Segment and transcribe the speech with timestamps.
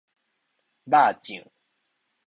[0.85, 1.45] 肉醬